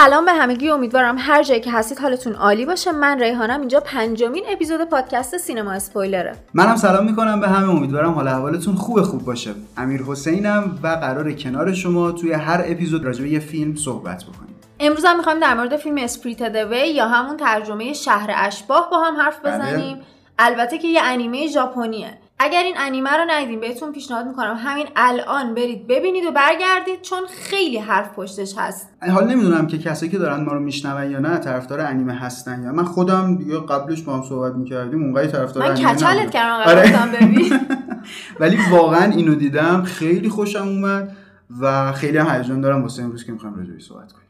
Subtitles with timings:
[0.00, 2.92] سلام به همگی امیدوارم هر جایی که هستید حالتون عالی باشه.
[2.92, 6.32] من ریحانم اینجا پنجمین اپیزود پادکست سینما اسپویلره.
[6.54, 9.54] منم سلام می‌کنم به همه امیدوارم حال احوالتون خوب خوب باشه.
[9.76, 14.56] امیر حسینم و قرار کنار شما توی هر اپیزود راجع به یه فیلم صحبت بکنیم.
[14.80, 19.16] امروز هم می‌خوایم در مورد فیلم اسپریت دوی یا همون ترجمه شهر اشباه با هم
[19.16, 19.56] حرف بله.
[19.56, 20.00] بزنیم.
[20.38, 22.18] البته که یه انیمه ژاپنیه.
[22.38, 27.18] اگر این انیمه رو ندیدین بهتون پیشنهاد می‌کنم همین الان برید ببینید و برگردید چون
[27.40, 31.38] خیلی حرف پشتش هست حال نمی‌دونم که کسایی که دارن ما رو میشنون یا نه
[31.38, 35.74] طرفدار انیمه هستن یا من خودم یا قبلش با هم صحبت می‌کردیم اونقدی طرفدار من
[35.74, 36.30] کچلت.
[36.30, 37.16] کردم آره.
[37.20, 37.60] ببین
[38.40, 41.16] ولی واقعا اینو دیدم خیلی خوشم اومد
[41.60, 44.27] و خیلی هم هیجان دارم واسه امروز که می‌خوایم راجع بهش صحبت کنیم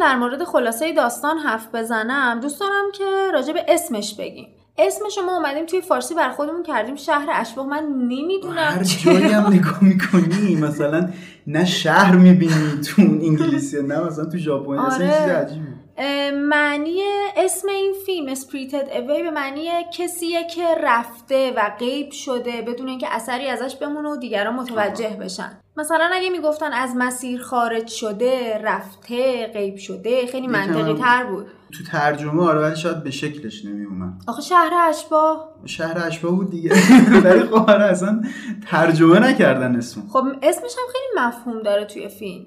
[0.00, 4.48] در مورد خلاصه داستان حرف بزنم دوست دارم که راجع به اسمش بگیم.
[4.78, 7.66] اسمش ما اومدیم توی فارسی بر خودمون کردیم شهر اشباه.
[7.66, 11.08] من نمی‌دونم هر جایی هم نگاه می‌کنی مثلا
[11.46, 15.18] نه شهر می‌بینی تو انگلیسی نه مثلا تو ژاپنی اصلا آره.
[15.18, 15.66] چیز عجیبه
[16.00, 17.00] اه، معنی
[17.36, 23.06] اسم این فیلم اسپریتد اوی به معنی کسیه که رفته و غیب شده بدون اینکه
[23.10, 25.60] اثری ازش بمونه و دیگران متوجه بشن.
[25.78, 31.46] مثلا اگه می‌گفتن از مسیر خارج شده رفته غیب شده خیلی منطقی تر بود.
[31.72, 36.70] تو ترجمه آره ولی شاید به شکلش نمیومد آخه شهر اشباه شهر اشباه بود دیگه.
[37.24, 38.22] ولی خب آره اصلا
[38.70, 42.46] ترجمه نکردن اسم خب اسمش هم خیلی مفهوم داره توی فیلم.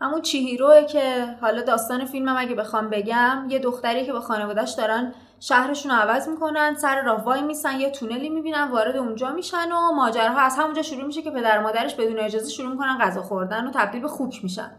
[0.00, 5.14] همون چیهیروه که حالا داستان فیلمم اگه بخوام بگم یه دختری که با خانوادهش دارن
[5.48, 9.92] شهرشون رو عوض می‌کنن سر راه وای میسن یه تونلی می‌بینن وارد اونجا میشن و
[9.96, 13.70] ماجراها از همونجا شروع میشه که پدر مادرش بدون اجازه شروع می‌کنن غذا خوردن و
[13.74, 14.70] تبدیل به خوک میشن.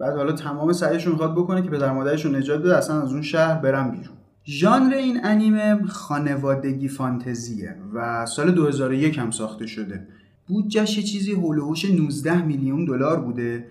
[0.00, 3.54] بعد حالا تمام سعیشون می‌خواد بکنه که پدر مادرشون نجات بده اصلا از اون شهر
[3.54, 4.16] برن بیرون.
[4.46, 10.06] ژانر این انیمه خانوادگی فانتزیه و سال 2001 هم ساخته شده.
[10.48, 13.66] بودجش چیزی حول و حوش 19 میلیون دلار بوده.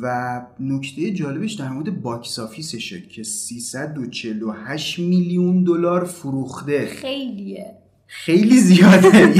[0.00, 6.86] و نکته جالبش در مورد box office شه که 348 میلیون دلار فروخته.
[6.86, 7.74] خیلیه.
[8.06, 9.34] خیلی زیاده.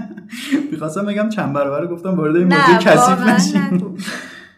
[0.72, 3.96] می‌خواستم بگم چند برابر گفتم وارد این موضوع کثیف نگو.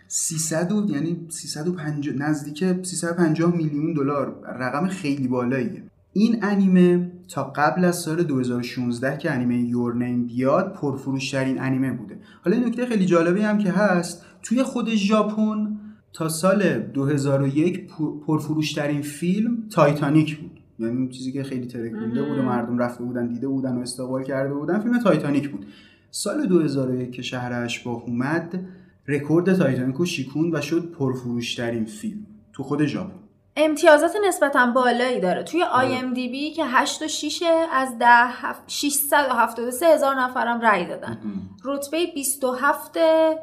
[0.09, 4.43] 300 و یعنی 350 نزدیک 350 میلیون دلار.
[4.59, 5.83] رقم خیلی بالاییه.
[6.13, 12.19] این انیمه تا قبل از سال 2016 که انیمه Your Name بیاد پرفروشترین انیمه بوده.
[12.45, 15.79] حالا این نکته خیلی جالبی هم که هست توی خود ژاپن
[16.13, 20.61] تا سال 2001 پر- پرفروشترین فیلم تایتانیک بود.
[20.79, 24.23] یعنی اون چیزی که خیلی ترکونده بود و مردم رفته بودن دیده بودن و استقبال
[24.23, 25.67] کرده بودن فیلم تایتانیک بود.
[26.11, 28.61] سال 2001 که شهر اشباح اومد
[29.09, 33.20] رکورد تایتانیک رو شیکوند و شد پرفروشترین فیلم تو خود ژاپن.
[33.65, 35.43] امتیازات نسبتا بالایی داره.
[35.43, 35.87] توی آره.
[35.87, 37.43] IMDb که 8 و 6
[37.73, 41.19] از 10 هف- 673 هزار نفرم رأی دادن.
[41.65, 42.99] رتبه 27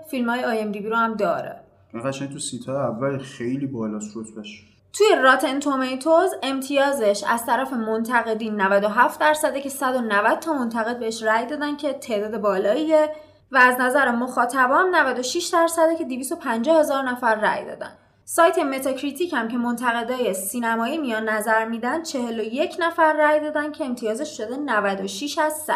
[0.10, 1.60] فیلم های IMDb رو هم داره.
[2.06, 4.64] قشنگ تو سی تا اول خیلی بالاست رتبهش.
[4.94, 11.46] توی Rotten Tomatoes امتیازش از طرف منتقدین 97 درصده که 190 تا منتقد بهش رأی
[11.46, 13.10] دادن که تعداد بالاییه.
[13.52, 17.92] و از نظر مخاطبان 96 درصده که 250 هزار نفر رأی دادن.
[18.30, 24.38] سایت Metacritic هم که منتقدای سینمایی میان نظر میدن 41 نفر رأی دادن که امتیازش
[24.38, 25.74] شده 96 از 100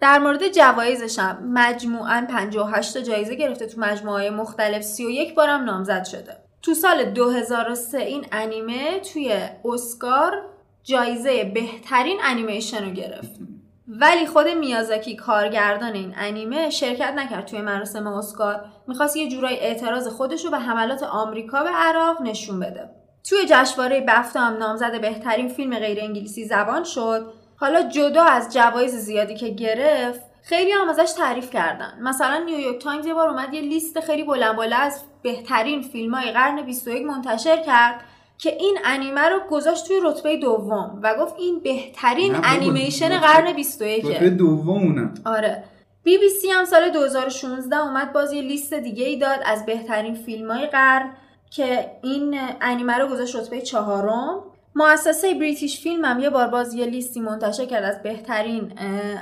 [0.00, 4.82] در مورد جوایزش هم مجموعاً 58 تا جایزه گرفته تو مجموعه مختلف.
[4.82, 6.36] 31 بارم نامزد شده.
[6.62, 10.42] تو سال 2003 این انیمه توی اسکار
[10.82, 13.57] جایزه بهترین انیمیشن رو گرفت.
[13.88, 18.64] ولی خود میازاکی کارگردان این انیمه شرکت نکرد توی مراسم اسکار.
[18.88, 22.90] می‌خواست یه جورای اعتراض خودش رو به حملات آمریکا به عراق نشون بده.
[23.28, 27.32] توی جشنواره بفتا هم نامزد بهترین فیلم غیر انگلیسی زبان شد.
[27.56, 31.98] حالا جدا از جوایز زیادی که گرفت خیلی هم ازش تعریف کردن.
[32.00, 36.32] مثلا نیویورک تایمز یه بار اومد یه لیست خیلی بلند بالا از بهترین فیلم های
[36.32, 38.00] قرن 21 منتشر کرد.
[38.38, 44.06] که این انیمه رو گذاشت توی رتبه دوم و گفت این بهترین انیمیشن قرن 21
[44.06, 45.10] رتبه دومونه.
[45.24, 45.64] آره.
[46.02, 50.14] بی بی سی هم سال 2016 اومد باز یه لیست دیگه ای داد از بهترین
[50.14, 51.10] فیلم های قرن
[51.50, 54.42] که این انیمه رو گذاشت رتبه چهارم.
[54.74, 58.72] مؤسسه British Film هم یه بار باز یه لیستی منتشر کرد از بهترین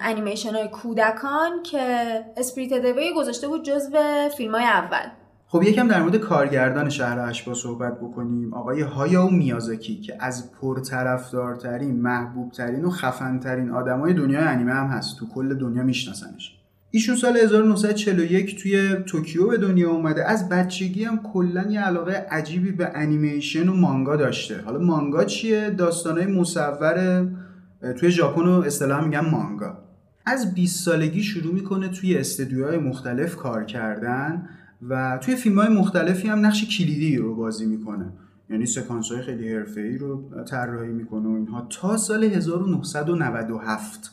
[0.02, 1.80] انیمیشن های کودکان که
[2.36, 5.10] Spirited Away گذاشته بود جزو فیلم های اول.
[5.56, 8.54] خب یکم در مورد کارگردان شهر اشباح صحبت بکنیم.
[8.54, 15.26] آقای هایاو میازاکی که از پرطرفدارترین محبوبترین و خفنترین آدمای دنیای انیمه هم هست تو
[15.28, 16.58] کل دنیا میشناسنش.
[16.90, 20.24] ایشون سال 1941 توی توکیو به دنیا اومده.
[20.24, 24.60] از بچگی هم کلا یه علاقه عجیبی به انیمیشن و مانگا داشته.
[24.64, 27.26] حالا مانگا چیه؟ داستانای مصور
[28.00, 29.78] توی ژاپن رو اصطلاحا میگن مانگا.
[30.26, 34.48] از 20 سالگی شروع می‌کنه توی استدیوهای مختلف کار کردن.
[34.82, 38.12] و توی فیلم های مختلفی هم نقش کلیدی رو بازی می‌کنه.
[38.50, 41.66] یعنی سکانس های خیلی ای رو طراحی می‌کنه و اینها.
[41.70, 44.10] تا سال 1997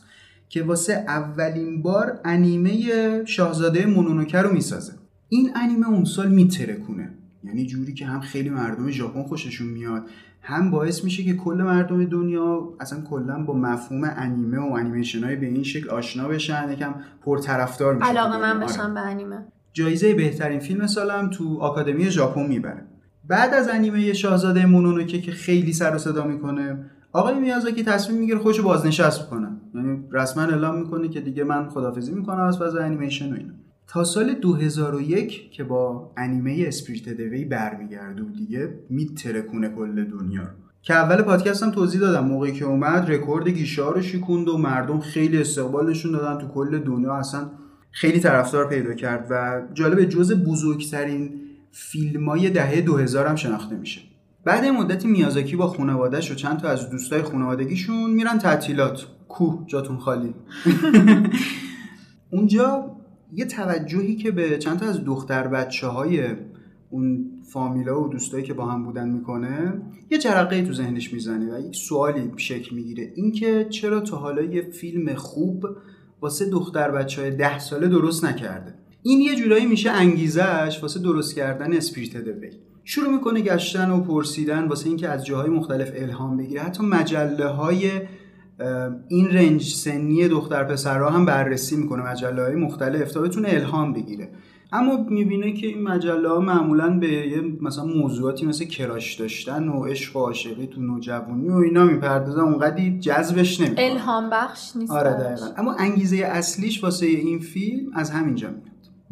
[0.48, 4.92] که واسه اولین بار انیمه شاهزاده مونونوکه رو می‌سازه.
[5.28, 7.10] این انیمه اون سال میترکونه.
[7.44, 10.06] یعنی جوری که هم خیلی مردم ژاپن خوششون میاد
[10.42, 15.36] هم باعث میشه که کل مردم دنیا اصلا کلا با مفهوم انیمه و انیمیشن های
[15.36, 18.08] به این شکل آشنا بشن یکم پرطرفدار میشه.
[18.08, 18.94] علاقه من بشن آره.
[18.94, 19.46] به انیمه.
[19.74, 22.86] جایزه بهترین فیلم سالم تو آکادمی ژاپن می‌بره.
[23.28, 28.38] بعد از انیمه شاهزاده مونونوکه که خیلی سر و صدا می‌کنه آقای میازاکی تصمیم می‌گیره
[28.38, 33.32] خودشو بازنشست بکنه یعنی رسما اعلام می‌کنه که دیگه من خدافزی می‌کنم از فاز انیمیشن
[33.32, 33.52] و اینا.
[33.86, 40.42] تا سال 2001 که با انیمه Spirited Away برمیگرده و دیگه میترکونه کل دنیا
[40.82, 42.24] که اول پادکست هم توضیح دادم.
[42.24, 46.78] موقعی که اومد رکورد گیشه رو شکوند و مردم خیلی استقبال نشون دادن تو کل
[46.78, 47.14] دنیا.
[47.14, 47.50] اصلا
[47.94, 51.40] خیلی طرفدار پیدا کرد و جالب جز بزرگترین
[51.72, 54.00] فیلم های دهه 2000 هم شناخته میشه.
[54.44, 59.06] بعد مدتی میازاکی با خانوادهش و چند تا از دوستای خانوادگیشون میرن تعطیلات.
[59.28, 60.34] کوه جاتون خالی.
[62.30, 62.96] اونجا
[63.32, 66.26] یه توجهی که به چند تا از دختر بچه های
[66.90, 71.60] اون فامیلا و دوستایی که با هم بودن می‌کنه یه جرقه تو ذهنش می‌زنه و
[71.60, 73.12] یک سوالی شکل می‌گیره.
[73.14, 75.66] اینکه چرا تا حالا یه فیلم خوب
[76.24, 78.74] واسه دختر بچه های ده ساله درست نکرده.
[79.02, 82.50] این یه جورایی میشه انگیزش واسه درست کردن اسپریت دوی
[82.84, 86.60] شروع می‌کنه گشتن و پرسیدن واسه اینکه از جاهای مختلف الهام بگیره.
[86.60, 87.90] حتی مجله های
[89.08, 92.10] این رنج سنی دختر پسرها هم بررسی می‌کنه.
[92.10, 94.30] مجله های مختلف تا بتونه الهام بگیره.
[94.74, 99.84] اما می‌بینه که این مجله ها معمولا به یه مثلا موضوعاتی مثل کراش داشتن و
[99.84, 103.84] عشق و عاشقی تو نوجوانی و اینا می‌پردازن اونقدی جذبش نمی‌کنه.
[103.84, 105.46] الهام بخش نیست آره دقیقا.
[105.56, 108.62] اما انگیزه اصلیش واسه این فیلم از همینجا میاد.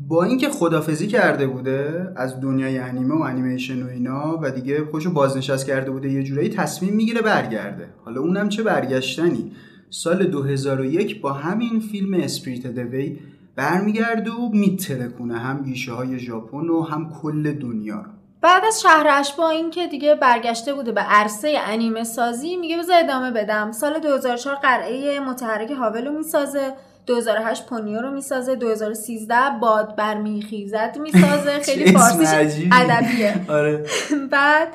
[0.09, 5.12] با اینکه خدافزی کرده بوده از دنیای انیمه و انیمیشن و اینا و دیگه خوشو
[5.12, 7.88] بازنشست کرده بوده یه جورایی تصمیم می‌گیره برگرده.
[8.04, 9.52] حالا اونم چه برگشتنی؟
[9.90, 13.19] سال 2001 با همین فیلم اسپریت دوی
[13.56, 18.11] برمیگرده و میترکونه هم گیشه های ژاپن و هم کل دنیا رو.
[18.40, 23.30] بعد از شهرش با اینکه دیگه برگشته بوده به عرصه انیمه سازی میگه بذار ادامه
[23.30, 23.73] بدم.
[23.73, 26.73] سال 2004 قرعه متحرک هاولو می‌سازه
[27.06, 31.59] 2008 پونیو رو می‌سازه 2013 باد برمیخیزد می‌سازه.
[31.59, 33.44] خیلی فارسی ادبیه.
[33.49, 33.87] آره.
[34.32, 34.68] بعد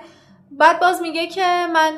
[0.51, 1.91] بعد باز میگه که من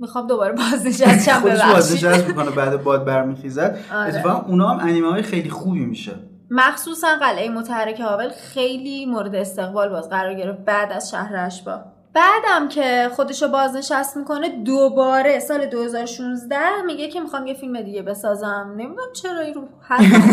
[0.00, 3.78] می‌خوام دوباره بازنشست شم خودش بازنشست می‌کنه بعد باد برمیخیزد.
[3.94, 4.08] آره.
[4.08, 6.12] اتفاقا اونا هم انیمه های خیلی خوبی میشه.
[6.50, 11.80] مخصوصا قلعه متحرک هاول خیلی مورد استقبال باز قرار گرفت بعد از شهر اشبا
[12.14, 18.74] بعدم که خودشو بازنشست می‌کنه دوباره سال 2016 میگه که می‌خوام یه فیلم دیگه بسازم.
[18.76, 19.68] نمی‌دونم چرا این رو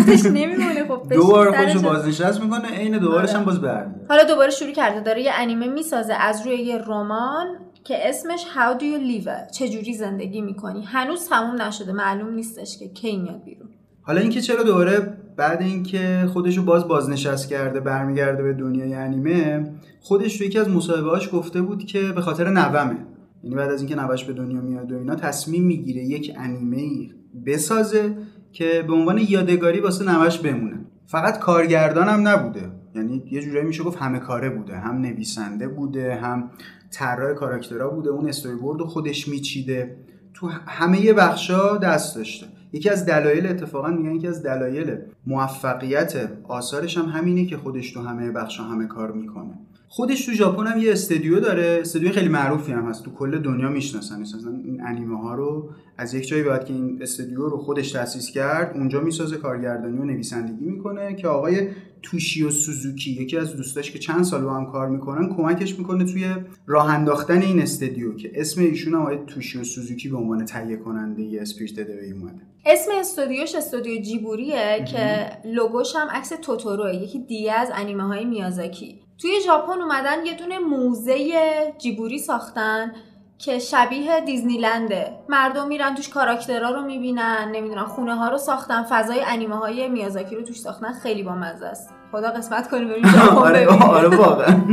[0.03, 0.87] خودش نمیمونه.
[0.87, 4.99] خب دوباره خودشو بازنشست می‌کنه عین دوبارش هم باز برمیاد حالا دوباره شروع کرده.
[4.99, 7.47] داره یه انیمه می‌سازه از روی یه رمان.
[7.85, 11.91] که اسمش How do you live چجوری زندگی می‌کنی؟ هنوز تموم نشده.
[11.91, 13.69] معلوم نیستش که کی میاد بیرون.
[14.01, 19.71] حالا اینکه چرا دوباره بعد اینکه خودش رو باز بازنشست کرده برمیگرده به دنیای انیمه
[20.01, 22.97] خودش رو یکی از مصاحبه‌هاش گفته بود که به خاطر نومه.
[23.43, 27.09] یعنی بعد از اینکه نوش به دنیا میاد و اینا تصمیم می‌گیره یک انیمه
[27.45, 28.17] بسازه
[28.51, 30.82] که به عنوان یادگاری واسه نوش بمونه.
[31.05, 32.71] فقط کارگردان هم نبوده.
[32.95, 34.77] یعنی یه جورایی میشه گفت همه کاره بوده.
[34.77, 36.49] هم نویسنده بوده هم
[36.91, 39.97] طراح کاراکترها بوده اون استوری بورد خودش میچیده.
[40.33, 42.47] تو همه بخشا دست داشته.
[42.73, 48.01] یکی از دلایل اتفاقا میگن یکی از دلایل موفقیت آثارش هم همینه که خودش تو
[48.01, 49.53] همه بخشا همه کار می‌کنه.
[49.95, 51.77] خودش تو ژاپن هم یه استودیو داره.
[51.81, 53.05] استودیو خیلی معروفی هم هست.
[53.05, 54.21] تو کل دنیا می‌شناسن.
[54.21, 58.31] مثلا این انیمه ها رو از یک جایی بعد که این استودیو رو خودش تاسیس
[58.31, 61.67] کرد اونجا می‌سازه کارگردانی و نویسندگی می‌کنه که آقای
[62.01, 66.25] توشیو سوزوکی یکی از دوستاش که چند سال با هم کار می‌کنن کمکش می‌کنه توی
[66.67, 71.37] راه انداختن این استودیو که اسم ایشون هم آقای توشیو سوزوکی به عنوان تهیه کننده
[71.41, 72.41] اسپریت دوی اومده.
[72.65, 76.95] اسم استودیوش استودیو جیبوریه که لوگوش هم عکس توتوروه.
[76.95, 79.02] یکی دیگه از انیمه های میازاکی.
[79.21, 82.91] توی ژاپن اومدن یه دونه موزه جیبوری ساختن
[83.37, 85.19] که شبیه دیزنیلنده.
[85.29, 90.35] مردم میرن توش کاراکترها رو می‌بینن نمی‌دونم خونه ها رو ساختن فضای انیمه های میازاکی
[90.35, 90.93] رو توش ساختن.
[90.93, 91.89] خیلی با مزه است.
[92.11, 93.05] خدا قسمت کنه بریم
[93.37, 93.67] آره.
[93.67, 94.61] آره واقعا.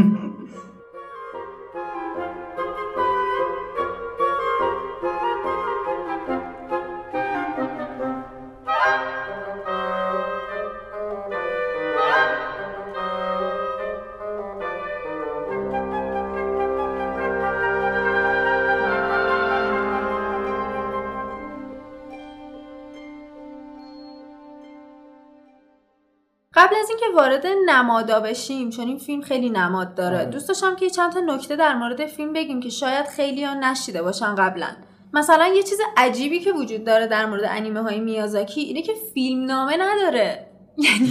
[26.60, 30.26] قبل از اینکه وارد نمادا بشیم چون این فیلم خیلی نماد داره آره.
[30.26, 34.02] دوست داشتم که چند تا نکته در مورد فیلم بگیم که شاید خیلی ها نشیده
[34.02, 34.66] باشن قبلا.
[35.12, 39.44] مثلا یه چیز عجیبی که وجود داره در مورد انیمه های میازاکی اینه که فیلم
[39.44, 40.46] نامه نداره.
[40.78, 41.08] یعنی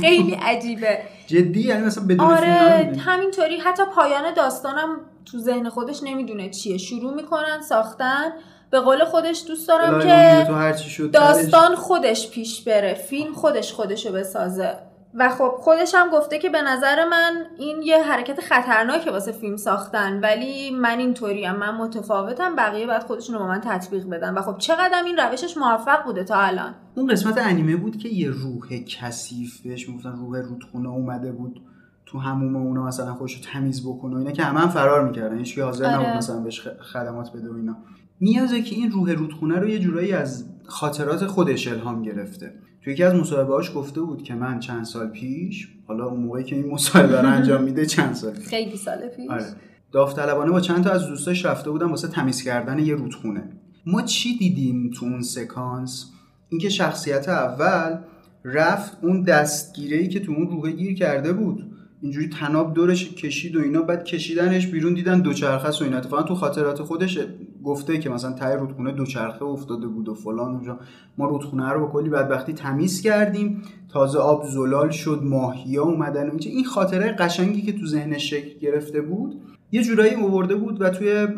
[0.00, 0.98] خیلی عجیبه.
[1.26, 3.56] جدی؟ یعنی مثلا بدون فیلم آره؟ همینطوری.
[3.56, 6.78] حتی پایان داستانم تو ذهن خودش نمی‌دونه چیه.
[6.78, 8.32] شروع می‌کنن ساختن.
[8.76, 14.74] به قول خودش دوست دارم که داستان خودش پیش بره فیلم خودش خودشو بسازه.
[15.14, 19.56] و خب خودش هم گفته که به نظر من این یه حرکت خطرناکه واسه فیلم
[19.56, 24.34] ساختن ولی من اینطوریم من متفاوتم بقیه باید خودشون رو با من تطبیق بدن.
[24.34, 28.30] و خب چقدر این روشش موفق بوده تا الان؟ اون قسمت انیمه بود که یه
[28.30, 28.68] روح
[29.00, 31.60] کثیف بهش می‌گفتن روح رودخونه اومده بود
[32.06, 35.38] تو هموم اونا مثلا خودشو تمیز بکنه و اینا که همه هم فرار می‌کردن.
[35.38, 35.94] هیچ حاضر آره.
[35.94, 37.76] نبود مثلا بهش خدمات بده و اینا.
[38.20, 42.52] میازاکی این روح رودخونه رو یه جورایی از خاطرات خودش الهام گرفته.
[42.84, 46.56] تو یکی از مصاحبه‌هاش گفته بود که من چند سال پیش حالا اون موقعی که
[46.56, 48.46] این مصاحبه رو انجام میده چند سال پیش.
[48.46, 49.30] خیلی سال پیش.
[49.30, 49.46] آره.
[49.92, 53.42] داوطلبانه با چند تا از دوستاش رفته بودن واسه تمیز کردن یه رودخونه.
[53.86, 56.06] ما چی دیدیم تو اون سکانس؟
[56.48, 57.98] اینکه شخصیت اول
[58.44, 61.75] رفت اون دستگیره ای که تو اون روحه گیر کرده بود.
[62.00, 65.96] اینجوری تناب دورش کشید و اینا بعد کشیدنش بیرون دیدن دوچرخه است و اینا.
[65.96, 67.18] اتفاقا تو خاطرات خودش
[67.64, 70.78] گفته که مثلا ته رودخونه دوچرخه افتاده بود و فلان اونجا.
[71.18, 73.62] ما رودخونه رو با کلی بدبختی تمیز کردیم.
[73.92, 76.50] تازه آب زلال شد ماهیا اومدن و اینجا.
[76.50, 81.28] این خاطره قشنگی که تو ذهنش شکل گرفته بود یه جورایی اوورده بود و توی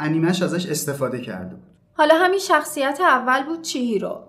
[0.00, 1.64] انیمش ازش استفاده کرده بود.
[1.92, 4.20] حالا همین شخصیت اول بود چیهیرو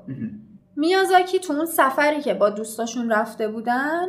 [0.76, 4.06] میازاکی تو اون سفری که با دوستاشون رفته بودن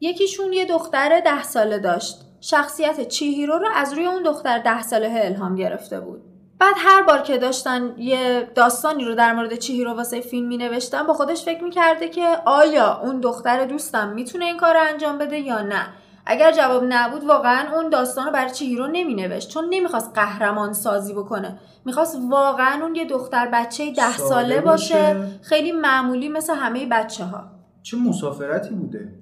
[0.00, 2.16] یکیشون یه دختر ده ساله داشت.
[2.40, 6.22] شخصیت چیهیرو رو از روی اون دختر ده ساله الهام گرفته بود.
[6.58, 11.06] بعد هر بار که داشتن یه داستانی رو در مورد چیهیرو واسه فیلم می نوشتن
[11.06, 15.38] با خودش فکر می‌کرده که آیا اون دختر دوستم می‌تونه این کار رو انجام بده
[15.38, 15.86] یا نه.
[16.26, 21.12] اگر جواب نبود واقعا اون داستان رو برای چیهیرو نمی نوشت چون نمی‌خواست قهرمان سازی
[21.12, 21.58] بکنه.
[21.84, 25.14] می‌خواست واقعا اون یه دختر بچه ده ساله باشه.
[25.14, 25.40] باشه.
[25.42, 27.44] خیلی معمولی مثل همه بچه ها
[27.82, 29.19] چه مسافرتی بوده؟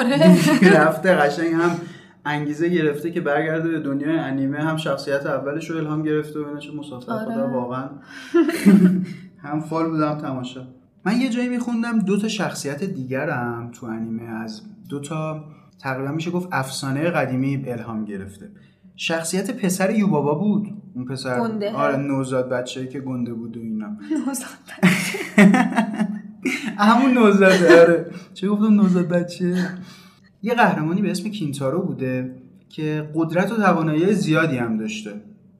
[0.00, 0.80] آره.
[0.80, 1.70] رفته قشنگ هم
[2.24, 6.60] انگیزه گرفته که برگرده به دنیای انیمه هم شخصیت اولش رو الهام گرفته و اینا
[6.60, 7.24] چه مسافر آره.
[7.24, 7.88] خدا واقعا.
[9.44, 10.66] هم فال بودم تماشا.
[11.04, 15.44] من یه جایی میخوندم دو تا شخصیت دیگرم تو انیمه از دو تا
[15.80, 18.50] تقریبا میشه گفت افسانه قدیمی الهام گرفته.
[18.96, 20.68] شخصیت پسر یوبابا بود.
[20.94, 21.72] اون پسر گنده.
[21.72, 23.86] آره نوزاد بچه‌ای که گنده بود و اینا.
[26.84, 28.06] همون نوزاد آره.
[28.34, 29.68] چه گفتم نوزاد بچه
[30.42, 32.34] یه قهرمانی به اسم کینتارو بوده
[32.68, 35.10] که قدرت و توانایی زیادی هم داشته.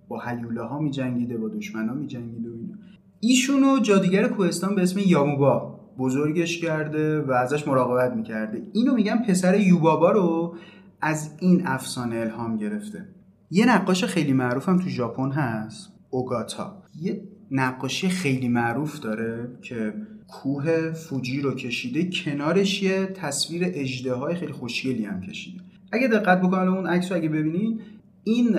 [0.08, 2.74] با هیوله ها می جنگیده با دشمن ها می جنگیده و اینا
[3.20, 8.62] ایشونو جادوگر کوهستان به اسم یاموبا بزرگش کرده و ازش مراقبت می‌کرده.
[8.72, 10.56] اینو میگن پسر یوبابا رو
[11.00, 13.08] از این افسانه الهام گرفته.
[13.50, 16.82] یه نقاش خیلی معروف هم تو ژاپن هست اوگاتا.
[17.00, 19.94] یه نقاشی خیلی معروف داره که
[20.28, 25.60] کوه فوجی رو کشیده کنارش یه تصویر اژدهای خیلی خوشگلی هم کشیده.
[25.92, 27.80] اگه دقت بکنید اون عکس رو اگه ببینید
[28.24, 28.58] این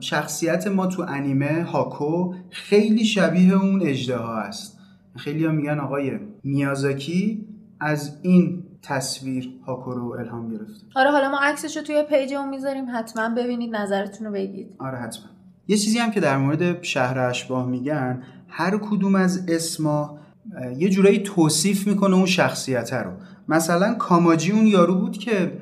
[0.00, 4.78] شخصیت ما تو انیمه هاکو خیلی شبیه اون اژدها است
[5.16, 7.46] خیلی هم میگن آقای میازاکی
[7.80, 10.86] از این تصویر هاکو رو الهام گرفته.
[10.96, 12.84] آره حالا ما عکسش رو توی پیجمون می‌ذاریم.
[12.94, 14.74] حتما ببینید نظرتون رو بگید.
[14.78, 15.24] آره حتما.
[15.68, 20.18] یه چیزی هم که در مورد شهر اشباه میگن هر کدوم از اسما
[20.78, 23.10] یه جورایی توصیف می‌کنه اون شخصیت رو.
[23.48, 25.52] مثلا کاماجی اون یارو بود که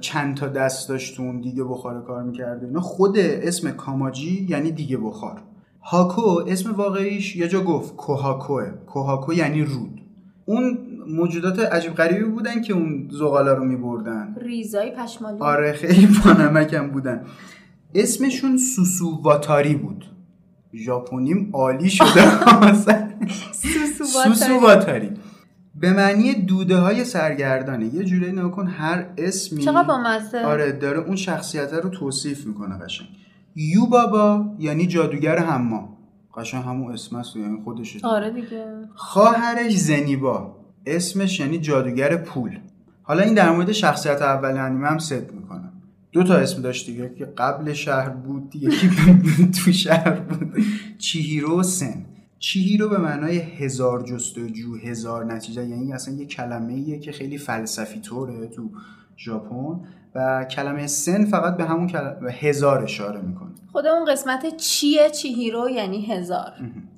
[0.00, 2.80] چند تا دست داشت اون دیگه بخار کار می‌کرده اینا.
[2.80, 5.42] خود اسم کاماجی یعنی دیگه بخار.
[5.82, 8.70] هاکو اسم واقعیش یه جا گفت کوهاکوه.
[8.86, 10.00] کوهاکو یعنی رود.
[10.44, 14.36] اون موجودات عجیب غریبی بودن که اون زغالا رو میبردن.
[14.40, 15.44] ریزای پشمالو.
[15.44, 17.24] آره خیلی پانمکم بودن.
[17.94, 20.04] اسمشون سوسو واتاری بود.
[20.74, 22.06] ژاپنیم عالی شده.
[23.82, 25.10] مثلا سوسو سوسو واتاری
[25.80, 31.16] به معنی دوده های سرگردانه یه جوری نکن هر اسمی چقدر بامزه آره داره اون
[31.16, 33.08] شخصیت رو توصیف می‌کنه قشنگ.
[33.56, 35.88] یو بابا یعنی جادوگر حمام.
[36.36, 37.98] قشنگ همون اسم است یعنی خودشه.
[38.02, 38.64] آره دیگه.
[38.94, 40.56] خواهرش زنیبا.
[40.86, 42.58] اسمش یعنی جادوگر پول.
[43.02, 45.72] حالا این در مورد شخصیت اول انیمه هم ست می‌کنم.
[46.12, 48.90] دو تا اسم داشت دیگه که قبل شهر بود یکی
[49.64, 50.64] تو شهر بود.
[50.98, 52.06] چیهیرو سن.
[52.38, 58.00] چیهیرو به معنای هزار جستجو هزار نتیجه یعنی اصلا یه کلمه ایه که خیلی فلسفی
[58.00, 58.70] طوره تو
[59.18, 59.80] ژاپن
[60.14, 63.50] و کلمه سن فقط به همون کلمه هزار اشاره می‌کنه.
[63.72, 66.52] خود اون قسمت چیه چیهیرو یعنی هزار.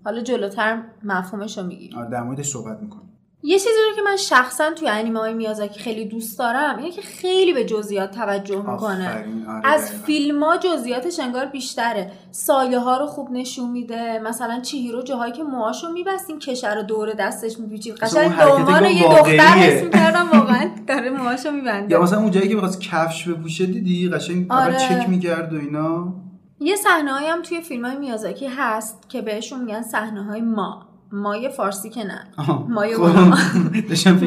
[0.05, 3.08] حالا جلوتر مفهومش رو میگی آره در موردش صحبت می‌کنه
[3.43, 7.03] یه چیزی رو که من شخصا توی انیمه های میازاکی خیلی دوست دارم اینه که
[7.03, 9.25] خیلی به جزئیات توجه می‌کنه.
[9.49, 12.13] آره از فیلم ها جزئیاتش انگار بیشتره.
[12.31, 14.19] سایه ها رو خوب نشون میده.
[14.19, 17.95] مثلا چیهیرو جاهایی که موهاشو میبستین کشه رو دور دستش میپیچید.
[17.95, 21.93] قشنگ به عنوان یه دختر حس می‌کردم واقعا داره موهاشو میبنده.
[21.93, 24.77] یا مثلا اون جایی که می‌خواست کفش بپوشه دیدی؟ قشنگ آره.
[24.77, 26.15] چک می‌کرد و اینا.
[26.61, 30.88] یه صحنه هم توی فیلم های میازاکی هست که بهشون میگن صحنه های ما.
[31.13, 32.29] مایه فارسی که نه.
[32.69, 33.37] مایه اونا.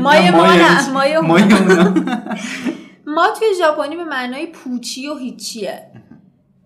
[0.03, 1.19] مایه ما نه مایه
[3.07, 5.91] ما توی ژاپنی به معنای پوچی و هیچیه.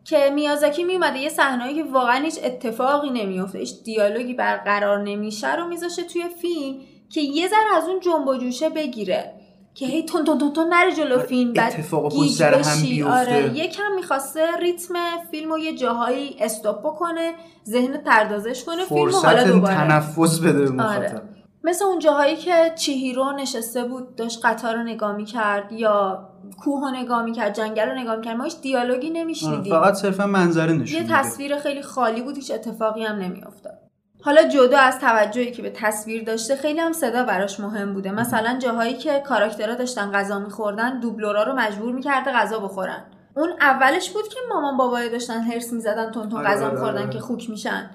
[0.03, 5.67] که میازاکی میومده یه صحنه‌ای که واقعا هیچ اتفاقی نمیفته هیچ دیالوگی برقرار نمیشه رو
[5.67, 6.77] میذاشه توی فیلم
[7.09, 9.34] که یه ذره از اون جنب و جوشه بگیره.
[9.75, 12.95] که هی تون تون تون تون نره جلو فیلم بعد اتفاق گیج هم بشی.
[12.95, 13.13] بیفته.
[13.19, 14.93] آره یکم می‌خواسته ریتم
[15.31, 17.33] فیلم رو یه جاهایی استاپ بکنه
[17.65, 19.75] ذهن پردازش کنه فیلم حالا دوباره.
[19.75, 20.99] تنفس بده به آره.
[20.99, 21.21] مخاطب.
[21.63, 26.91] مثل اون جاهایی که چیهیرو نشسته بود داشت قطار رو نگاه می‌کرد یا کوه رو
[26.95, 31.01] نگاه می‌کرد جنگل رو نگاه می‌کرد ما هیچ دیالوگی آره، نمیشنیدیم فقط صرفا منظره نشون
[31.01, 31.07] یه.
[31.09, 33.84] تصویر خیلی خالی بود هیچ اتفاقی هم نمیافتاد.
[34.25, 38.11] حالا جدا از توجهی که به تصویر داشته خیلی هم صدا براش مهم بوده.
[38.11, 43.03] مثلا جاهایی که کاراکترها داشتن غذا میخوردن دوبلورا رو مجبور می‌کرده غذا بخورن.
[43.35, 47.01] اون اولش بود که مامان بابای داشتن هرس می‌زدن تون تون آره، غذا آره، میخوردن
[47.01, 47.09] آره.
[47.09, 47.89] که خوک میشن.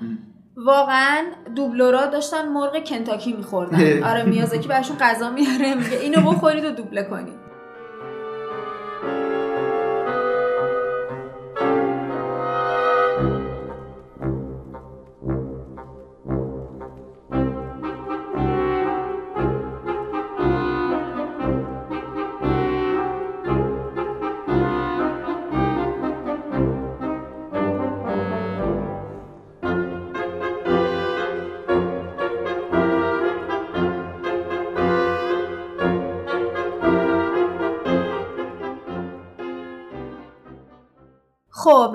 [0.57, 1.25] واقعا
[1.57, 4.03] دوبلورا داشتن مرغ کنتاکی میخوردن.
[4.11, 7.50] آره میازاکی براشون غذا میاره میگه اینو بخورید و دوبله کنید.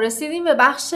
[0.05, 0.93] رسیدیم به بخش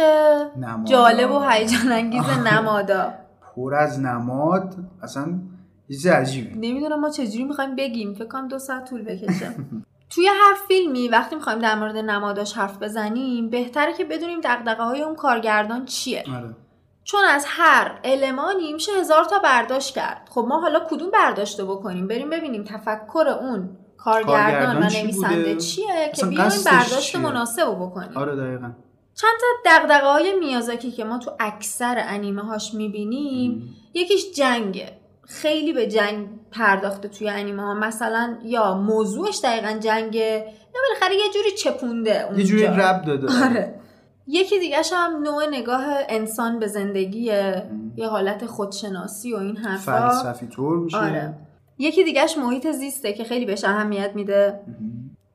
[0.58, 0.86] نماد.
[0.86, 3.14] جالب و هیجان انگیز نمادا.
[3.56, 4.76] پر از نماد.
[5.04, 5.40] اصلا
[5.88, 8.14] چیز عجیبی نمی‌دونم ما چجوری می‌خوایم بگیم.
[8.14, 9.56] فکر کنم دو ساعت طول بکشه.
[10.12, 15.02] توی هر فیلمی وقتی می‌خوایم در مورد نماداش حرف بزنیم بهتره که بدونیم دقدقه های
[15.02, 16.24] اون کارگردان چیه.
[16.38, 16.56] آره.
[17.04, 20.28] چون از هر المانی میشه هزار تا برداشت کرد.
[20.30, 26.12] خب ما حالا کدوم برداشته بکنیم؟ بریم ببینیم تفکر اون کارگردان کارگردان و نویسنده؟ چیه
[26.16, 28.18] که بیایم برداشت چیه؟ مناسب بکنیم.
[28.18, 28.72] آره دقیقا.
[29.22, 34.92] چند تا دقدقه های میازاکی که ما تو اکثر انیمه هاش می‌بینیم یکیش جنگه.
[35.28, 41.34] خیلی به جنگ پرداخته توی انیمه ها مثلا یا موضوعش دقیقا جنگه یا بالاخره یه
[41.34, 42.40] جوری چپونده اونجا.
[42.40, 43.46] یه جوری رب داده.
[43.46, 43.80] آره.
[44.28, 47.70] یکی دیگهش هم نوع نگاه انسان به زندگیه.
[47.96, 50.10] یه حالت خودشناسی و این حرفا.
[50.10, 50.98] فلسفی طور میشه.
[50.98, 51.34] آره.
[51.78, 54.60] یکی دیگهش محیط زیسته که خیلی بهش اهمیت میده.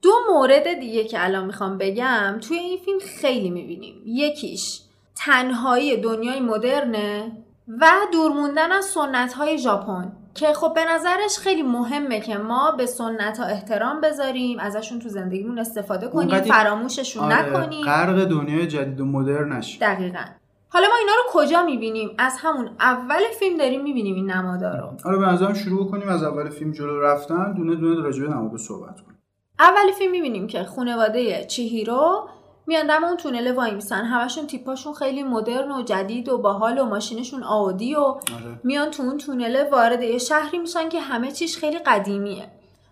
[0.04, 3.94] دو مورد دیگه که الان می‌خوام بگم توی این فیلم خیلی می‌بینیم.
[4.06, 4.80] یکیش
[5.16, 7.32] تنهایی دنیای مدرنه
[7.80, 12.70] و دور موندن از سنت های ژاپن که خب به نظرش خیلی مهمه که ما
[12.70, 17.84] به سنت ها احترام بذاریم ازشون تو زندگیمون استفاده کنیم فراموششون آره نکنیم.
[17.84, 20.24] غرق دنیای جدید و مدرن نشه دقیقا.
[20.68, 24.90] حالا ما اینا رو کجا می‌بینیم؟ از همون اول فیلم داریم می‌بینیم این نمادا رو
[25.04, 29.00] آره به نظرم شروع کنیم از اول فیلم جلو رفتن دونه دونه راجع به صحبت
[29.00, 29.13] کنیم.
[29.58, 32.28] اول فیلم می‌بینیم که خانواده چیهیرو
[32.66, 36.84] میان دم اون تونل وای میسن همشون تیپاشون خیلی مدرن و جدید و باحال و
[36.84, 38.20] ماشینشون آودی و آره.
[38.64, 42.50] میان تو اون تونله وارد یه شهری میشن که همه چیش خیلی قدیمیه.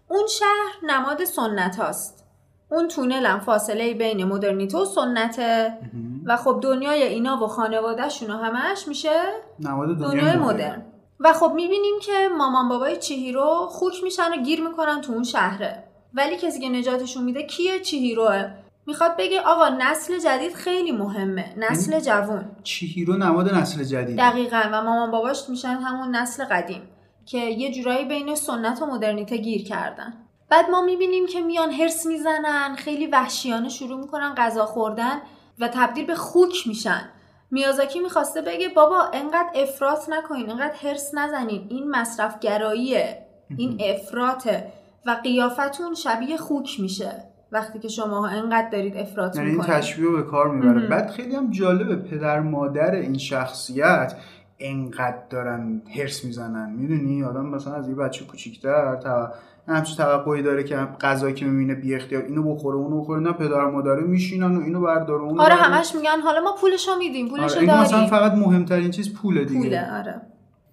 [0.09, 2.25] اون شهر نماد سنت هاست.
[2.71, 5.79] اون تونل هم فاصله بین مدرنیته و سنته
[6.25, 9.21] و خب دنیای اینا و خانوادهشون و همش میشه
[9.61, 10.39] نماد دنیای, مدرن.
[10.39, 10.83] مدرن.
[11.21, 15.85] و خب می‌بینیم که مامان بابای چیهیرو خوک میشن و گیر می‌کنن تو اون شهره.
[16.15, 18.51] ولی کسی که نجاتشون میده کیه؟ چیهیروه
[18.87, 21.55] می‌خواد بگه آقا نسل جدید خیلی مهمه.
[21.57, 22.45] نسل جوون.
[22.63, 24.63] چیهیرو نماد نسل جدید دقیقا.
[24.73, 26.83] و مامان باباش میشن همون نسل قدیم
[27.27, 30.15] که یه جورایی بین سنت و مدرنیته گیر کردن.
[30.49, 35.21] بعد ما می‌بینیم که میان هرس می‌زنن خیلی وحشیانه شروع می‌کنن غذا خوردن
[35.59, 37.09] و تبدیل به خوک میشن.
[37.51, 41.67] میازاکی می‌خواسته بگه بابا انقدر افراط نکنین انقدر هرس نزنین.
[41.71, 44.73] این مصرف گراییه این افراطه.
[45.07, 47.13] و قیافتون شبیه خوک میشه
[47.53, 50.87] وقتی که شما انقدر دارید افراط یعنی این تشبیه به کار می‌بره.
[50.87, 54.15] بعد خیلی هم جالبه پدر مادر این شخصیت
[54.59, 56.73] انقدر دارن هرس می‌زنن.
[56.73, 59.29] می‌دونی؟ آدم مثلا از یه بچه کوچیکتر تو...
[59.69, 63.21] همچین توقعی داره که غذایی که می‌بینه بی اختیار اینو بخوره اونو بخوره.
[63.21, 65.55] نه پدر مادره میشینن و اینو برداره اونو آره.
[65.55, 68.11] همش میگن حالا ما پولشو میدیم پولشو آره این مثلا داریم.
[68.11, 69.61] فقط مهمترین چیز پوله دیگه.
[69.61, 70.21] پوله آره.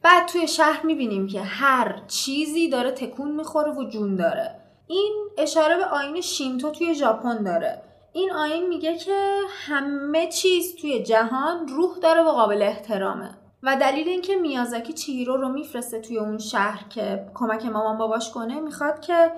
[0.03, 4.55] بعد توی شهر می‌بینیم که هر چیزی داره تکون می‌خوره و جون داره.
[4.87, 7.81] این اشاره به آین شینتو توی ژاپن داره.
[8.13, 13.29] این آین میگه که همه چیز توی جهان روح داره و قابل احترامه.
[13.63, 18.59] و دلیل اینکه میازاکی چیهیرو رو میفرسته توی اون شهر که کمک مامان باباش کنه
[18.59, 19.31] می‌خواد که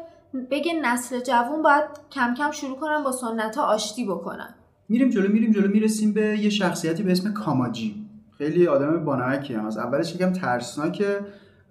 [0.51, 4.55] بگه نسل جوون باید کم کم شروع کنن با سنت ها آشتی بکنن.
[4.89, 8.05] میریم جلو میریم جلو می‌رسیم به یه شخصیتی به اسم کاماجی.
[8.41, 11.19] خیلی آدم بانمکی هم از اولش یکم ترسناکه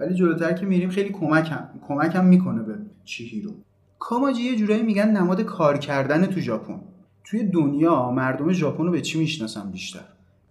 [0.01, 3.51] ولی جلوتر که میریم خیلی کمکم کمکم می‌کنه به چیهیرو
[3.99, 6.81] کاماجی یه جورایی میگن نماد کار کردن تو ژاپن.
[7.25, 10.01] توی دنیا مردم ژاپن رو به چی می‌شناسن بیشتر؟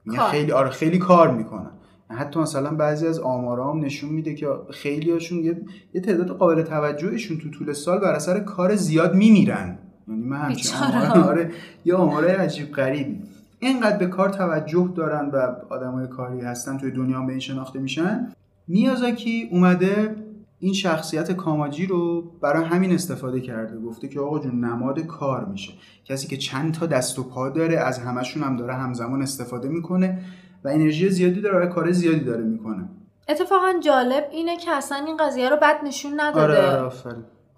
[0.06, 0.20] میگن.
[0.20, 1.72] خیلی آره خیلی کار می‌کنن.
[2.10, 5.62] حتی مثلا بعضی از آمارا هم نشون میده که خیلی هاشون یه,
[5.94, 9.78] یه تعداد قابل توجهشون تو طول سال بر اثر کار زیاد میمیرن.
[10.08, 10.78] یعنی من همچین.
[10.78, 11.52] آمار آره
[11.86, 13.29] یه آمارای عجیب غریبی.
[13.60, 18.34] اینقدر به کار توجه دارن و آدمای کاری هستن توی دنیا به این شناخته میشن.
[18.68, 20.16] میازاکی اومده
[20.60, 25.74] این شخصیت کاماجی رو برای همین استفاده کرده گفته که آقا جون نماد کار میشه.
[26.06, 30.20] کسی که چند تا دست و پا داره از همشون هم داره همزمان استفاده می‌کنه
[30.64, 32.90] و انرژی زیادی داره و کار زیادی داره می‌کنه.
[33.30, 36.68] اتفاقا جالب اینه که اصلا این قضیه رو بد نشون نداده.
[36.68, 36.90] آره آره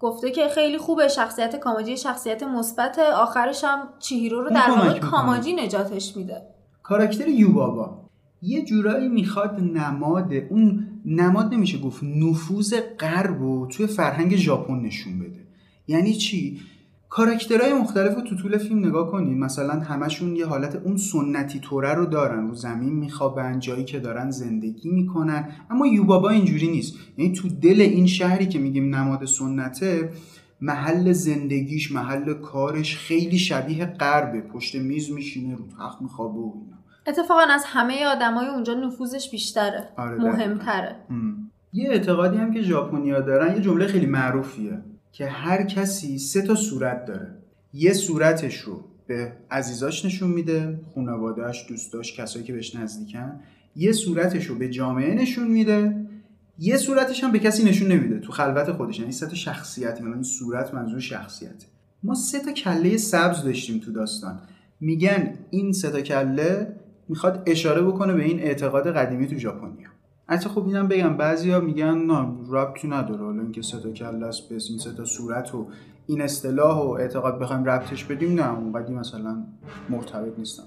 [0.02, 2.98] گفته که خیلی خوبه شخصیت کاماجی شخصیت مثبت.
[2.98, 4.98] آخرش هم چیهیرو رو در واقع.
[4.98, 6.42] کاماجی نجاتش میده.
[6.82, 8.02] کاراکتر یوبابا.
[8.42, 15.18] یه جورایی می‌خواد نماد اون نماد نمیشه گفت نفوذ غرب رو توی فرهنگ ژاپن نشون
[15.18, 15.40] بده.
[15.88, 16.60] یعنی چی؟
[17.14, 19.38] کاراکترهای مختلف رو تو طول فیلم نگاه کنید.
[19.38, 22.48] مثلا همشون یه حالت اون سنتی توره رو دارن.
[22.48, 25.48] رو زمین میخوابن جایی که دارن زندگی می‌کنن.
[25.70, 26.94] اما یوبابا اینجوری نیست.
[27.18, 30.10] یعنی تو دل این شهری که میگیم نماد سنته
[30.60, 34.40] محل زندگیش محل کارش خیلی شبیه غربه.
[34.40, 36.76] پشت میز میشینه رو تخت میخوابه و اینا.
[37.06, 39.88] اتفاقا از همه آدمای اونجا نفوذش بیشتره.
[39.96, 40.96] آره، مهمتره.
[41.72, 44.82] یه اعتقادی هم که ژاپنیا دارن یه جمله خیلی معروفیه.
[45.12, 47.34] که هر کسی سه تا صورت داره.
[47.72, 53.40] یه صورتش رو به عزیزاش نشون میده خانواده‌اش دوستاش کسایی که بهش نزدیکن.
[53.76, 56.06] یه صورتش رو به جامعه نشون میده.
[56.58, 58.18] یه صورتش هم به کسی نشون نمیده.
[58.18, 58.98] تو خلوت خودش.
[58.98, 60.00] یعنی سه تا شخصیت.
[60.00, 61.64] یعنی صورت منظور شخصیت.
[62.02, 64.40] ما سه تا کله سبز داشتیم تو داستان.
[64.80, 66.76] میگن این سه تا کله
[67.08, 69.91] می‌خواد اشاره بکنه به این اعتقاد قدیمی تو ژاپنیا.
[70.28, 73.24] حتی خب اینم بگم بعضیا میگن نه ربطی نداره.
[73.24, 75.66] حالا اینکه سه تا کله است این سه تا صورت و
[76.06, 79.44] این اصطلاح و اعتقاد بخوایم ربطش بدیم نه اونقدی مثلا
[79.90, 80.64] مرتبط نیستم.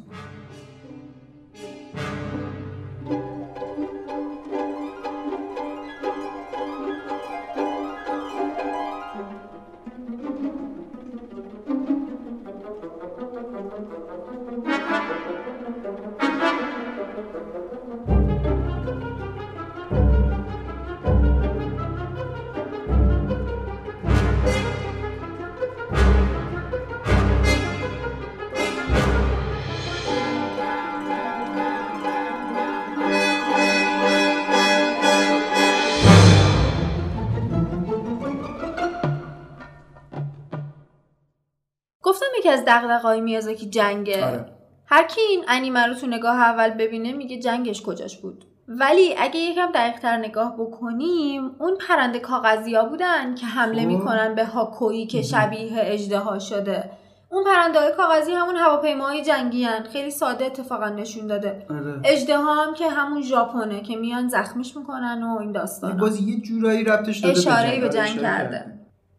[42.67, 44.45] از دغدغه‌های میازاکی جنگه آره.
[44.85, 49.39] هر کی این انیمه رو تو نگاه اول ببینه میگه جنگش کجاش بود ولی اگه
[49.39, 53.87] یکم دقیقتر نگاه بکنیم اون پرنده کاغذی ها بودن که حمله خب.
[53.87, 56.89] می‌کنن به هاکویی که شبیه اجدها شده
[57.31, 59.83] اون پرنده های کاغذی همون هواپیماهای جنگی هن.
[59.83, 62.01] خیلی ساده اتفاقا نشون داده آره.
[62.03, 66.83] اجدها هم که همون ژاپنه که میان زخمش می‌کنن و این داستان باز یه جورایی
[66.83, 68.74] ربطش داده اشاره‌ای به آره، جنگ اشاره کرده.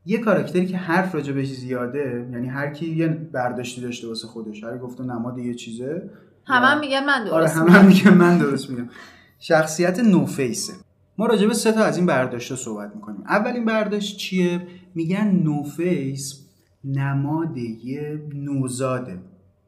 [0.06, 4.78] یه کاراکتری که حرف راجبش زیاده یعنی هر کی یه برداشتی داشته واسه خودش هر
[4.78, 6.10] گفته نماد یه چیزه
[6.46, 8.88] همه هم میگن من آره درست همه هم میگن من درست میگم.
[9.38, 10.72] شخصیت نوفیسه
[11.18, 13.22] ما راجع به سه تا از این برداشت صحبت می‌کنیم.
[13.28, 16.46] اولین برداشت چیه؟ میگن نوفیس
[16.84, 19.18] نماد یه نوزاده.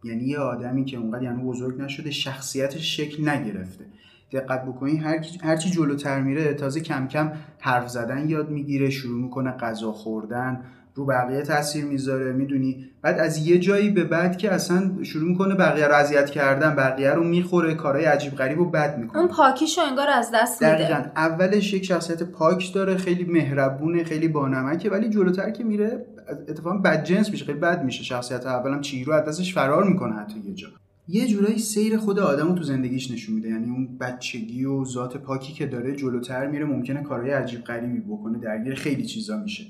[0.04, 3.84] یعنی یه آدمی که اونقدر یعنی بزرگ نشده شخصیتش شکل نگرفته.
[4.32, 5.02] دقت بکنید
[5.42, 10.64] هر چی جلوتر میره تازه کم کم حرف زدن یاد می‌گیره شروع می‌کنه غذا خوردن
[10.94, 15.54] رو بقیه تاثیر می‌ذاره می‌دونی؟ بعد از یه جایی به بعد که اصلا شروع می‌کنه
[15.54, 19.18] بقیه رو اذیت کردن بقیه رو می‌خوره کارهای عجیب غریب و بد می‌کنه.
[19.18, 20.74] اون پاکیشو انگار از دست میده.
[20.74, 21.02] دقیقا.
[21.16, 26.06] اولش یک شخصیت پاک داره خیلی مهربونه خیلی بانمکه ولی جلوتر که میره
[26.48, 28.04] اتفاقا بد جنس میشه خیلی بد میشه.
[28.04, 30.68] شخصیت اولم چیرو از دستش فرار می‌کنه حتی یه جا.
[31.10, 33.48] یه جورایی سیر خود آدمو تو زندگیش نشون میده.
[33.48, 38.38] یعنی اون بچگی و ذات پاکی که داره جلوتر میره ممکنه کارهای عجیب غریبی بکنه
[38.38, 39.64] درگیر خیلی چیزا میشه.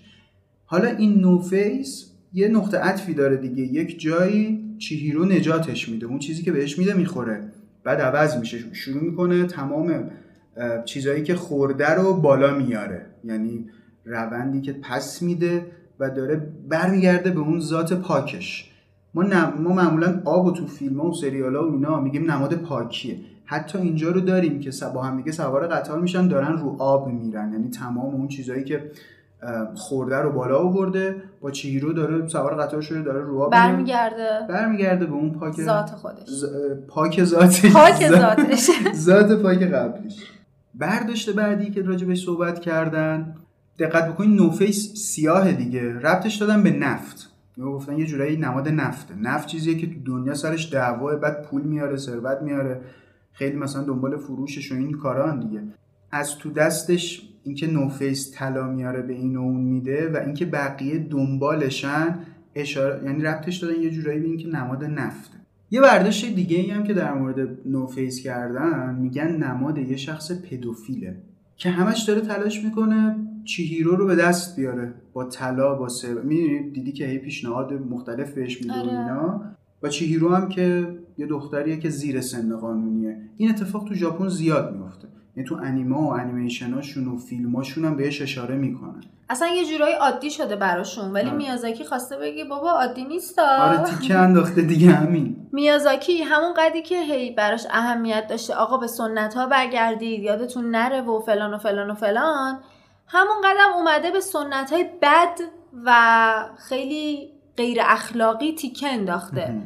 [0.65, 3.63] حالا این No-Face یه نقطه عطفی داره دیگه.
[3.63, 6.07] یک جایی چیهیرو نجاتش میده.
[6.07, 7.53] اون چیزی که بهش میده می‌خوره.
[7.85, 8.75] بعد عوض میشه.
[8.75, 10.11] شروع می‌کنه تمام
[10.85, 13.07] چیزهایی که خورده رو بالا میاره.
[13.25, 13.67] یعنی
[14.05, 15.67] روندی که پس میده
[16.01, 16.37] و داره
[16.69, 18.68] برمیگرده به اون ذات پاکش.
[19.23, 22.55] ما, ما معمولا آب و تو فیلم ها و سریال ها و اینا میگیم نماد
[22.55, 23.17] پاکیه.
[23.45, 27.53] حتی اینجا رو داریم که با هم دیگه سوار قطار میشن دارن رو آب میرن
[27.53, 28.91] یعنی تمام اون چیزهایی که
[29.75, 34.47] خورده رو بالا آورده با چیرو داره سوار قطار شده داره رو آب برمیگرده.
[34.49, 36.29] برمیگرده به اون پاک ذات خودش.
[36.89, 37.73] پاک ذاتش.
[37.73, 38.71] پاک ذاتش.
[39.07, 40.15] ذات پاک قبلیش.
[40.75, 43.35] برداشت بعدی که راجبش صحبت کردن
[43.79, 45.99] دقت بکنید نوفیس سیاه دیگه.
[45.99, 47.28] ربطش دادن به نفت.
[47.67, 51.97] گفتن یه جورایی نماد نفته نفت چیزیه که تو دنیا سرش دعواه بعد پول میاره
[51.97, 52.81] ثروت میاره.
[53.33, 55.63] خیلی مثلا دنبال فروشش و این کاران دیگه.
[56.11, 60.99] از تو دستش اینکه نوفیس طلا میاره به این و اون میده و اینکه بقیه
[60.99, 62.19] دنبالشن
[62.55, 65.39] اشاره یعنی ربطش دادن یه جورایی به اینکه نماد نفته
[65.71, 71.17] یه برداشت دیگه ای هم که در مورد نوفیس کردن میگن نماد یه شخص پدوفیله.
[71.57, 73.17] که همش داره تلاش می‌کنه
[73.49, 74.95] چیهیرو رو به دست بیاره.
[75.13, 78.89] با طلا با سر می‌دونید دیدی که هی پیشنهاد مختلف بهش میده آره.
[78.89, 79.43] اینا.
[79.83, 83.17] و چیهیرو هم که یه دختریه که زیر سن قانونیه.
[83.37, 88.23] این اتفاق تو ژاپن زیاد میفته یعنی تو انیمه و انیمیشناشون و فیلماشون هم بهش
[88.23, 89.01] اشاره می‌کنن.
[89.31, 91.37] اصلا یه جورایی عادی شده براشون ولی آره.
[91.37, 95.37] میازاکی خواسته بگه بابا عادی نیست آره تیکه انداخته دیگه همین.
[95.53, 101.03] میازاکی همون قدی که هی براش اهمیت داشته آقا به سنت ها برگردید یادتون نره
[101.03, 102.59] و فلان و فلان و فلان.
[103.09, 105.39] همون قدم اومده به سنت های بد
[105.85, 109.63] و خیلی غیر اخلاقی تیکه انداخته.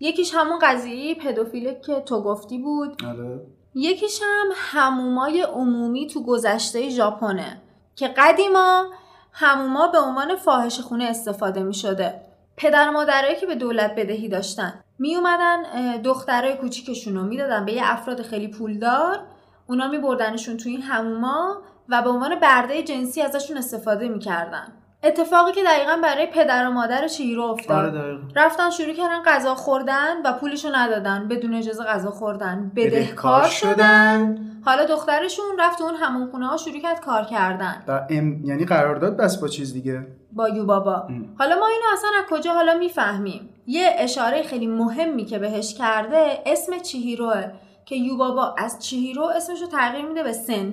[0.00, 3.04] یکیش همون قضیه پدوفیله که تو گفتی بود.
[3.04, 3.40] آره.
[3.74, 7.62] یکیش هم همومای عمومی تو گذشته ژاپنه
[7.96, 8.84] که قدیما
[9.32, 12.20] هموما به عنوان فاحش خونه استفاده می شده
[12.56, 14.84] پدر و مادرایی که به دولت بدهی داشتن.
[14.98, 15.62] می اومدن
[16.02, 19.20] دخترای کوچیکشون رو می‌دادن به یه افراد خیلی پولدار.
[19.66, 21.62] اونا می بردنشون تو این هموما.
[21.90, 24.72] و به عنوان برده جنسی ازشون استفاده می‌کردن.
[25.02, 27.96] اتفاقی که دقیقا برای پدر و مادر چیرو افتاد.
[27.96, 28.18] آره.
[28.36, 31.28] رفتن شروع کردن غذا خوردن و پولشو ندادن.
[31.28, 32.72] بدون اجازه غذا خوردن.
[32.76, 34.38] بدهکار شدن.
[34.64, 37.84] حالا دخترشون رفت اون همون خونه ها شروع کرد کار کردن.
[38.10, 38.44] ام...
[38.44, 40.06] یعنی قرارداد بس با چیز دیگه.
[40.32, 41.34] با یوبابا ام.
[41.38, 46.42] حالا ما اینو اصلا از کجا حالا می‌فهمیم؟ یه اشاره خیلی مهمی که بهش کرده
[46.46, 47.44] اسم چیهیروه
[47.84, 50.72] که یوبابا از چیهیرو اسمشو تغییر میده به سن.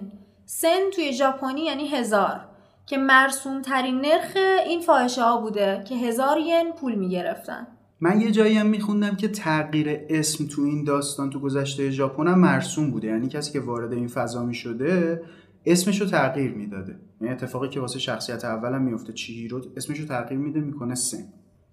[0.50, 2.40] سن توی ژاپنی یعنی هزار
[2.86, 7.68] که مرسوم ترین نرخ این فاحشه ها بوده که هزار ین پول می‌گرفتن.
[8.00, 12.40] من یه جایی هم میخوندم که تغییر اسم تو این داستان تو گذشته ژاپن هم
[12.40, 13.08] مرسوم بوده.
[13.08, 15.22] یعنی کسی که وارد این فضا می‌شده
[15.66, 16.96] اسمشو تغییر می‌داده.
[17.22, 21.24] یعنی اتفاقی که واسه شخصیت اولم میفته چیهیرو اسمشو تغییر میده می‌کنه سن.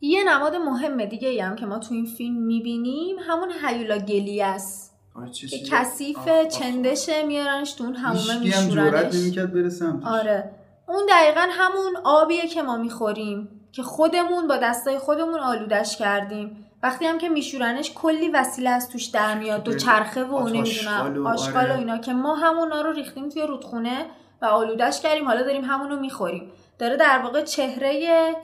[0.00, 4.83] یه نماد مهم دیگه هم که ما تو این فیلم می‌بینیم همون هیولا گلی است
[5.26, 6.18] که چیزی- کثیف.
[6.50, 10.06] چندشه میارنش تو اون هم جرئت میشورنش سمتش.
[10.06, 10.50] آره.
[10.88, 16.66] اون دقیقا همون آبیه که ما می‌خوریم که خودمون با دستای خودمون آلودش کردیم.
[16.82, 21.26] وقتی هم که میشورنش کلی وسیله از توش در میاد دو چرخه و آتاشقال نمی‌دونم
[21.26, 21.78] آشغال و آره.
[21.78, 24.06] اینا که ما همونا رو ریختیم توی رودخونه
[24.42, 25.24] و آلودش کردیم.
[25.24, 26.50] حالا داریم همونو می‌خوریم.
[26.78, 28.34] داره در واقع چهره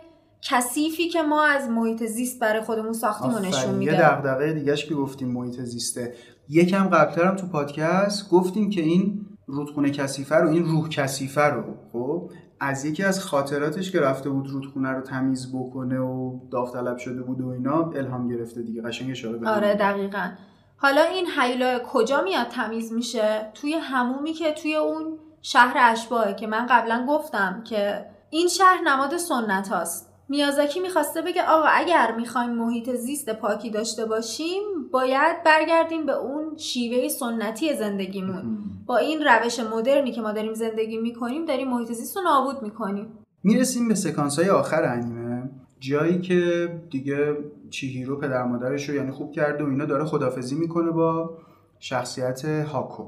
[0.43, 3.83] کثیفی که ما از محیط زیست برای خودمون ساختیم و نشون آفرین.
[3.83, 4.11] یه میده.
[4.11, 6.15] دغدغه دیگهش که گفتیم محیط زیسته.
[6.51, 11.63] یکم قبلتر هم تو پادکست گفتیم که این رودخونه کثیفه رو این روح کثیفه رو
[11.93, 17.23] خب؟ از یکی از خاطراتش که رفته بود رودخونه رو تمیز بکنه و داوطلب شده
[17.23, 19.75] بود و اینا الهام گرفته دیگه قشنگ اشاره آره.
[19.75, 20.31] دقیقا.
[20.77, 26.47] حالا این حیلا کجا میاد تمیز میشه؟ توی همومی که توی اون شهر اشباهه که
[26.47, 30.10] من قبلا گفتم که این شهر نماد سنت هاست.
[30.31, 34.63] میازاکی می‌خواسته بگه آقا اگر می‌خوایم محیط زیست پاکی داشته باشیم
[34.93, 38.59] باید برگردیم به اون شیوه سنتی زندگیمون.
[38.87, 43.07] با این روش مدرنی که ما داریم زندگی می‌کنیم داریم محیط زیست رو نابود می‌کنیم.
[43.43, 45.51] می‌رسیم به سکانس های آخر انیمه.
[45.81, 47.37] جایی که دیگه
[47.71, 51.39] چیهیرو پدر مادرش رو یعنی خوب کرده و اینا داره خدافزی می‌کنه با
[51.79, 53.05] شخصیت هاکو.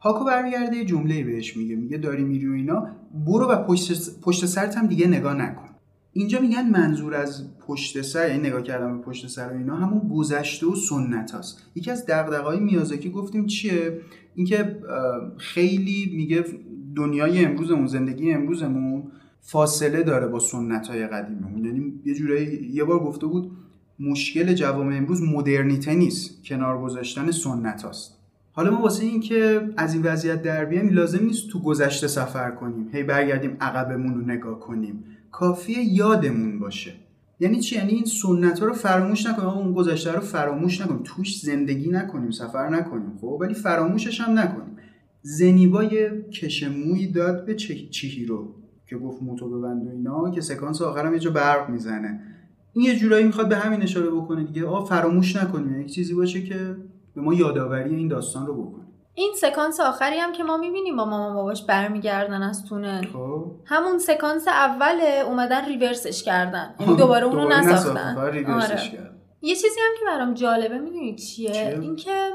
[0.00, 1.76] هاکو برمیگرده یه جمله بهش میگه.
[1.76, 2.88] میگه داری میری و اینا.
[3.26, 5.68] برو و پشت, پشت سرت هم دیگه نگاه نکن.
[6.12, 10.08] اینجا میگن منظور از پشت سر یعنی نگاه کردم به پشت سر و اینا همون
[10.08, 14.00] گذشته و سنت هست یکی از دغدغه‌های میازاکی گفتیم چیه؟
[14.34, 14.76] اینکه
[15.36, 16.44] خیلی میگه
[16.96, 19.02] دنیای امروزمون زندگی امروزمون
[19.40, 21.64] فاصله داره با سنت های قدیممون.
[21.64, 23.50] یعنی یه جورایی یه بار گفته بود
[24.00, 28.18] مشکل جوامع امروز مدرنیته نیست کنار گذاشتن سنت هاست
[28.54, 32.50] حالا ما واسه این که از این وضعیت در بیایم لازم نیست تو گذشته سفر
[32.50, 32.88] کنیم.
[32.92, 35.04] هی برگردیم عقبمون رو نگاه کنیم.
[35.32, 36.92] کافیه یادمون باشه.
[37.40, 39.48] یعنی چی؟ یعنی این سنت ها رو فراموش نکنیم.
[39.48, 41.02] اون گذشته رو فراموش نکنیم.
[41.04, 43.12] توش زندگی نکنیم سفر نکنیم.
[43.20, 44.76] خب؟ ولی فراموشش هم نکنیم.
[45.22, 47.54] زنیبای کشموی داد به
[47.90, 48.54] چیهیرو
[48.86, 52.20] که گفت موتو ببند و اینا که سکانس آخرم یه جا برق می‌زنه.
[52.72, 54.66] این یه جورایی می‌خواد به همین اشاره بکنه دیگه.
[54.66, 55.80] آ فراموش نکنیم.
[55.80, 56.76] یک چیزی باشه که
[57.14, 58.81] به ما یادآوری این داستان رو بکنه.
[59.14, 63.44] این سکانس آخری هم که ما می‌بینیم با مامان باباش برمیگردن از تونل خب.
[63.64, 66.74] همون سکانس اوله اومدن ریورسش کردن.
[66.80, 68.16] یعنی دوباره اونو نساختن.
[68.18, 69.10] آره.
[69.42, 72.30] یه چیزی هم که برام جالبه می‌دونی چیه؟؟ اینکه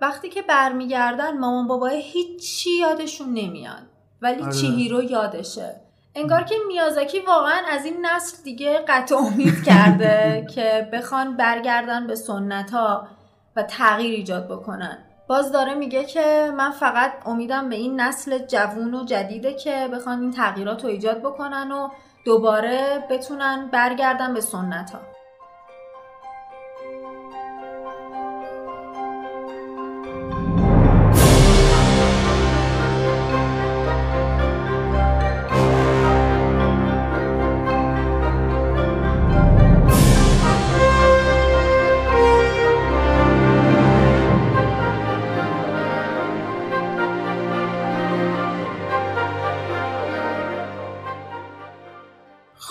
[0.00, 3.82] وقتی که برمیگردن مامان بابای هیچی یادشون نمیاد.
[4.22, 4.52] ولی آره.
[4.52, 5.80] چیهیرو یادشه.
[6.14, 12.14] انگار که میازاکی واقعا از این نسل دیگه قطع امید کرده که بخوان برگردن به
[12.14, 13.08] سنت ها
[13.56, 14.98] و تغییر ایجاد بکنن.
[15.26, 20.20] باز داره میگه که من فقط امیدم به این نسل جوون و جدیده که بخوان
[20.20, 21.88] این تغییرات رو ایجاد بکنن و
[22.24, 25.13] دوباره بتونن برگردن به سنت ها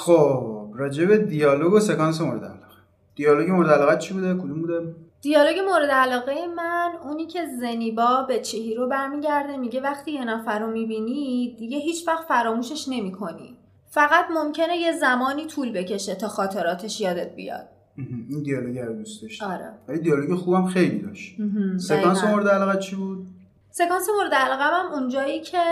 [0.03, 2.57] خب راجع به دیالوگ و سکانس مورد علاقه.
[3.15, 8.41] دیالوگ مورد علاقه چی بوده؟ کدوم بوده؟ دیالوگ مورد علاقه من اونی که زنیبا به
[8.77, 13.57] رو برمیگرده میگه وقتی یه نفر رو می‌بینی دیگه هیچ وقت فراموشش نمی‌کنی.
[13.89, 17.67] فقط ممکنه یه زمانی طول بکشه تا خاطراتش یادت بیاد.
[18.29, 19.73] این دیالوگ رو دوست داشت آره.
[19.87, 21.35] ولی دیالوگ خوبم خیلی داشت.
[21.77, 23.27] سکانس مورد علاقه چی بود؟
[23.75, 25.63] سکانس مورد علاقه هم اونجایی که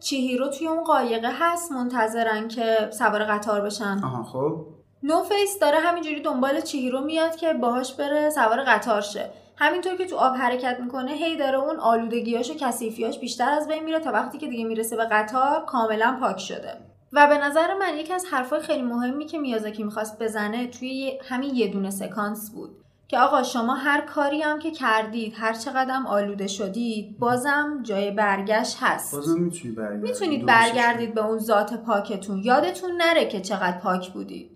[0.00, 4.00] چیهیرو توی اون قایقه هست منتظرن که سوار قطار بشن.
[4.04, 4.66] آها خب.
[5.02, 9.30] No-Face داره همینجوری دنبال چیهیرو میاد که باهاش بره سوار قطار شه.
[9.56, 13.84] همینطور که تو آب حرکت می‌کنه هی داره اون آلودگیاش و کثیفیاش بیشتر از بین
[13.84, 16.76] میره تا وقتی که دیگه می‌رسه به قطار کاملا پاک شده.
[17.12, 21.54] و به نظر من یکی از حرفای خیلی مهمی که میازاکی می‌خواست بزنه توی همین
[21.54, 22.70] یه دونه سکانس بود.
[23.08, 28.76] که آقا شما هر کاری هم که کردید هر چقدر آلوده شدید بازم جای برگشت
[28.80, 29.14] هست.
[29.14, 32.38] بازم می‌تونید برگردید می‌تونید برگردید به اون ذات پاکتون.
[32.38, 34.50] یادتون نره که چقدر پاک بودید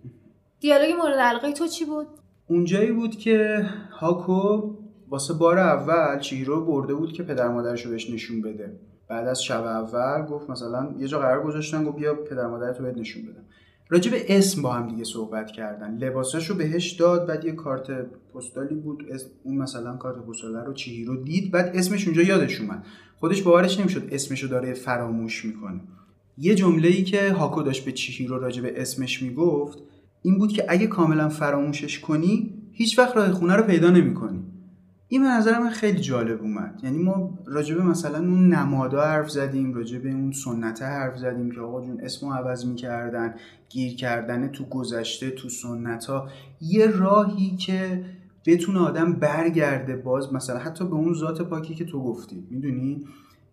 [0.61, 2.07] دیالوگ مورد علاقه تو چی بود؟
[2.49, 4.75] اونجایی بود که هاکو
[5.09, 8.81] واسه بار اول چیرو برده بود که پدر مادرش رو بهش نشون بده.
[9.09, 12.85] بعد از شب اول گفت مثلا یه جا قرار گذاشتن گفت بیا پدر مادرت رو
[12.85, 13.45] بهت نشون بدم.
[13.91, 15.97] راجع به اسم با هم دیگه صحبت کردن.
[15.97, 17.91] لباساش رو بهش داد بعد یه کارت
[18.35, 19.05] پستالی بود.
[19.45, 20.75] اون مثلا کارت پستال رو
[21.07, 22.87] رو دید بعد اسمش اونجا یادش اومد.
[23.19, 25.81] خودش باورش نمی‌شد اسمش رو داره فراموش می‌کنه.
[26.39, 27.95] یه جمله ای که هاکو داشت به
[28.29, 29.79] رو راجع به اسمش می‌گفت
[30.23, 34.50] این بود که اگه کاملا فراموشش کنی هیچ وقت راه خونه رو پیدا نمی‌کنی.
[35.13, 36.81] این به نظر من خیلی جالب اومد.
[36.83, 41.81] یعنی ما راجبه مثلا اون نمادا حرف زدیم راجبه اون سنت حرف زدیم که آقا
[41.81, 43.35] جون اسمو عوض می‌کردن
[43.69, 46.29] گیر کردن تو گذشته تو سنت ها
[46.61, 48.05] یه راهی که
[48.47, 53.05] بتونه آدم برگرده باز مثلا حتی به اون ذات پاکی که تو گفتی می‌دونی؟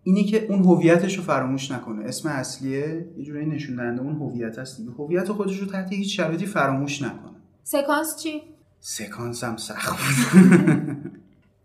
[0.02, 2.04] اینی که اون هویتش رو فراموش نکنه.
[2.04, 4.90] اسم اصلیه یه جوری نشون دهنده اون هویت هست دیگه.
[4.90, 7.36] هویت خودش رو تحت هیچ شرایطی فراموش نکنه.
[7.62, 8.42] سکانس چی؟
[8.80, 9.98] سکانس هم سخت.
[9.98, 10.68] بود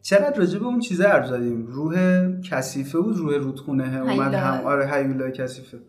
[0.04, 1.96] چقدر راجع به اون چیزا حرف زدیم روح
[2.42, 4.02] کثیفه بود روح رودخونه.
[4.02, 5.80] اومد هم آره هیولای کثیفه.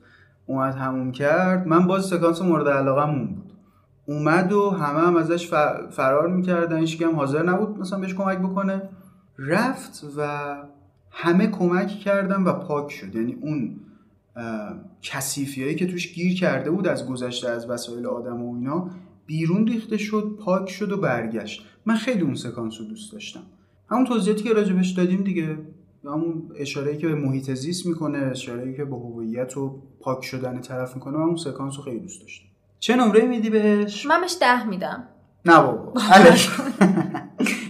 [0.47, 1.67] اومد همون کرد.
[1.67, 3.53] من باز سکانس مورد علاقه بود.
[4.07, 5.49] اومد و همه هم ازش
[5.91, 6.79] فرار می‌کردن.
[6.79, 8.83] هیچ هم حاضر نبود مثلا بهش کمک بکنه.
[9.39, 10.57] رفت و
[11.11, 13.15] همه کمک کردن و پاک شد.
[13.15, 13.81] یعنی اون
[15.03, 18.91] کسیفی هایی که توش گیر کرده بود از گذشته از وسایل آدم و اینا
[19.27, 21.67] بیرون ریخته شد پاک شد و برگشت.
[21.87, 23.43] من خیلی اون سکانس رو دوست داشتم.
[23.91, 25.59] همون توضیحاتی که راجبش دادیم دیگه.
[26.05, 30.95] همون اشاره که به محیط زیست می‌کنه اشاره که به هویت و پاک شدن طرف
[30.95, 32.47] می‌کنه همون سکانس رو خیلی دوست داشتم
[32.79, 35.09] چه نمره میدی بهش؟ من بهش ده میدم.
[35.45, 35.93] نه بابا.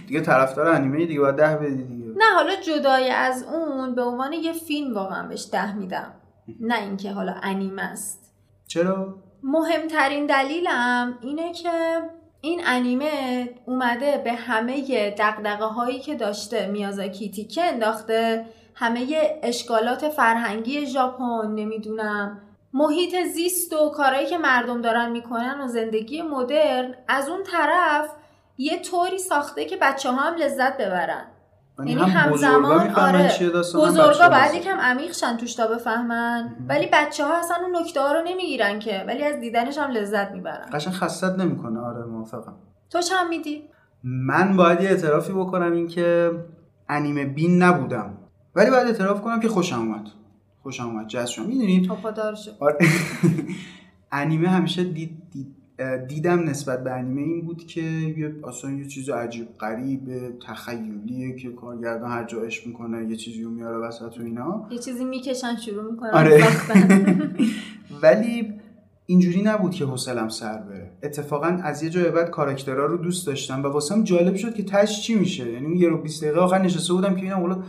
[0.07, 2.05] دیگه طرفدار انیمه دیگه باید ده بدی دیگه.
[2.17, 6.13] نه حالا جدای از اون به عنوان یه فیلم واقعا بهش ده میدم.
[6.59, 8.33] نه اینکه حالا انیمه است.
[8.67, 11.69] چرا؟ مهمترین دلیلم اینه که
[12.45, 19.07] این انیمه اومده به همه دقدقه هایی که داشته میازاکی تیکه انداخته همه
[19.43, 22.41] اشکالات فرهنگی ژاپن نمی‌دونم
[22.73, 28.09] محیط زیست و کارهایی که مردم دارن می‌کنن و زندگی مدرن از اون طرف
[28.57, 31.25] یه طوری ساخته که بچه ها هم لذت ببرن.
[31.79, 32.65] یعنی یعنی هم همزمان
[32.95, 33.23] آره.
[33.23, 34.55] بزرگا داستان.
[34.55, 36.55] یکم عمیق شن توش تا بفهمن.
[36.69, 39.03] ولی بچه ها اصلا اون نکته ها رو نمی‌گیرن که.
[39.07, 40.69] ولی از دیدنش هم لذت می‌برن.
[40.73, 41.79] قشنگ خستت نمی‌کنه.
[41.79, 42.53] آره موافقم.
[42.89, 43.63] تو چند میدی؟
[44.03, 46.31] من باید یه اعترافی بکنم این که
[46.89, 48.17] انیمه بین نبودم.
[48.55, 50.07] ولی باید اعتراف کنم که خوشم اومد.
[50.63, 51.07] خوشم اومد.
[51.07, 51.45] جذب شدم.
[51.45, 51.91] می‌دونید؟
[52.35, 52.51] شکر.
[52.59, 52.77] آره.
[54.11, 55.55] انیمه همیشه دید, دید
[56.07, 61.49] دیدم نسبت به انیمه این بود که یه اصلا یه چیز عجیب غریب تخیلیه که
[61.49, 64.67] کارگردان هر جا عشق می‌کنه یه چیزی رو میاره وسط و اینا.
[64.71, 66.43] یه چیزی می‌کشن شروع می‌کنن آره.
[68.03, 68.53] ولی
[69.05, 70.91] اینجوری نبود که حوصلم سر بره.
[71.03, 75.01] اتفاقا از یه جای بعد کاراکترها رو دوست داشتم و واسم جالب شد که تش
[75.01, 75.51] چی میشه.
[75.51, 77.63] یعنی یه رو 20 دقیقه آخر نشسته بودم که اینا حالا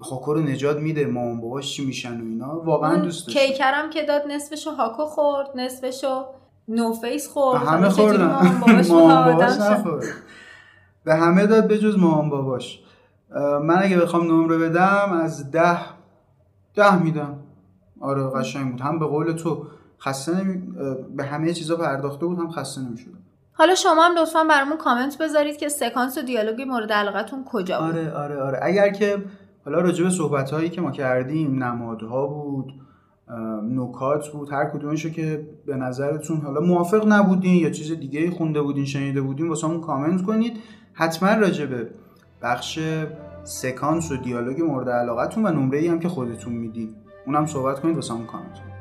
[0.00, 2.60] هاکو رو نجات میده مامان باباش چی میشن و اینا.
[2.60, 3.40] واقعا دوست داشتم.
[3.40, 6.24] کیک رم که داد نصفشو هاکو خورد نصفشو
[6.68, 8.26] No-Face خورد همه خوردن.
[8.88, 10.04] مامان باباش؟ نخورد.
[11.04, 12.80] به همه داد به جز مامان باباش.
[13.62, 15.78] من اگه بخوام نمره بدم از ده
[16.74, 17.38] ده میدم.
[18.00, 18.80] آره قشنگ بود.
[18.80, 19.66] هم به قول تو
[20.00, 20.62] خسته نمی...
[21.16, 23.10] به همه چیزا پرداخته بود هم خسته نمی‌شد
[23.52, 27.88] حالا شما هم لطفا برامون کامنت بذارید که سکانس و دیالوگ مورد علاقتون کجا بود.
[27.88, 28.58] آره آره آره.
[28.62, 29.24] اگر که
[29.64, 32.72] حالا راجع به صحبت هایی که ما کردیم نمادها بود
[33.62, 38.84] نکات بود هر کدومشو که به نظرتون حالا موافق نبودین یا چیز دیگه خونده بودین
[38.84, 40.56] شنیده بودین واسه همون کامنت کنید.
[40.92, 41.90] حتما راجع به
[42.42, 42.78] بخش
[43.44, 46.94] سکانس و دیالوگ مورد علاقتون و نمره ای هم که خودتون میدین.
[47.26, 48.52] اونم صحبت کنید واسه همون کامنت.
[48.52, 48.75] کنید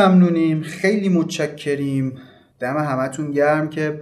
[0.00, 2.18] ممنونیم خیلی متشکریم.
[2.60, 4.00] دم همتون گرم که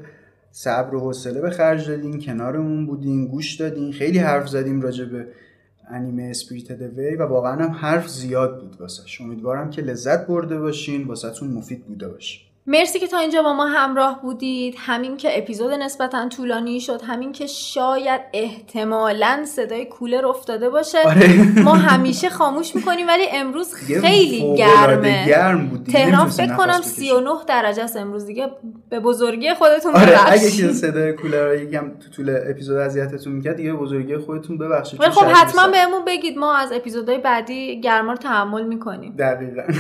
[0.51, 3.93] صبر و حوصله به خرج دادین کنارمون بودین گوش دادین.
[3.93, 5.27] خیلی حرف زدیم راجع به
[5.91, 11.05] انیمه اسپریتد وی و واقعا هم حرف زیاد بود واسه امیدوارم که لذت برده باشین
[11.05, 12.48] واسهتون مفید بوده باشه.
[12.71, 14.75] مرسی که تا اینجا با ما همراه بودید.
[14.79, 20.99] همین که اپیزود نسبتا طولانی شد همین که شاید احتمالا صدای کولر افتاده باشه.
[20.99, 21.61] آره.
[21.63, 25.27] ما همیشه خاموش می‌کنیم ولی امروز خیلی گرمه.
[25.27, 27.09] گرم بود تهران فکر کنم نفس بکشیم.
[27.09, 28.51] 39 درجه است امروز دیگه.
[28.91, 30.67] به بزرگی خودتون آره اگه ببخشید.
[30.67, 35.01] که صدای کولر یکم تو طول اپیزود اذیتتون می‌کرد دیگه به بزرگی خودتون ببخشید.
[35.01, 35.69] خب حتما.
[35.69, 39.15] بهمون بگید ما از اپیزودهای بعدی گرما رو تحمل می‌کنیم.
[39.19, 39.63] دقیقا.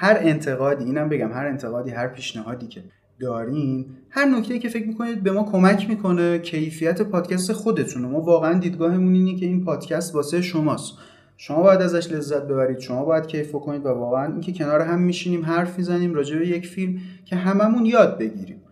[0.00, 2.84] هر انتقادی اینم بگم هر انتقادی هر پیشنهادی که
[3.20, 8.58] دارین هر نکته که فکر می‌کنید به ما کمک می‌کنه کیفیت پادکست خودتونه ما واقعا
[8.58, 10.92] دیدگاهمون اینه که این پادکست واسه شماست.
[11.36, 15.44] شما باید ازش لذت ببرید شما باید کیف کنید و واقعا اینکه کنار هم میشینیم
[15.44, 18.62] حرف می‌زنیم راجع به یک فیلم که هممون یاد بگیریم.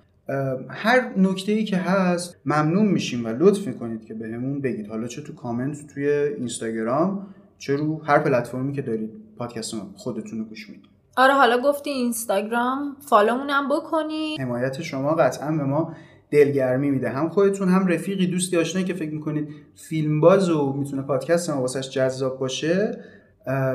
[0.69, 4.87] هر نکته ای که هست ممنون میشیم و لطف می‌کنید که بهمون بگید.
[4.87, 7.27] حالا چه تو کامنت توی اینستاگرام
[7.59, 10.96] چه رو هر پلتفرمی که دارید پادکست خودتون رو گوش می‌دید.
[11.17, 15.95] آره حالا گفتی اینستاگرام فالومون هم بکنید حمایت شما قطعا به ما
[16.31, 17.09] دلگرمی میده.
[17.09, 21.61] هم خودتون هم رفیقی دوستی آشنایی که فکر می‌کنید فیلم باز و می‌تونه پادکست ما
[21.61, 23.05] واسش جذاب باشه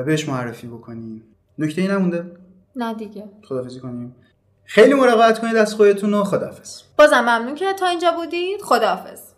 [0.06, 1.24] بهش معرفی بکنیم
[1.58, 2.36] نکته ای نمونده؟
[2.76, 3.24] نه دیگه.
[3.42, 4.16] خدافزی کنیم.
[4.64, 8.60] خیلی مراقبت کنید از خودتون و خدافز بازم ممنون که تا اینجا بودید.
[8.62, 9.31] خداحافظ.